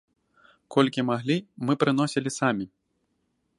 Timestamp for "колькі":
0.75-1.05